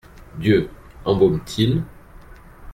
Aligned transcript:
Dieu! 0.39 0.67
embaume-t-il! 1.05 1.83